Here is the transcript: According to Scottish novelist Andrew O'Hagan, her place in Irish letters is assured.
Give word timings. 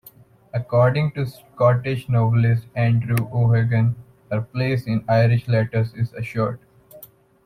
According 0.51 1.11
to 1.11 1.27
Scottish 1.27 2.09
novelist 2.09 2.65
Andrew 2.75 3.27
O'Hagan, 3.31 3.93
her 4.31 4.41
place 4.41 4.87
in 4.87 5.05
Irish 5.07 5.47
letters 5.47 5.93
is 5.93 6.11
assured. 6.13 6.59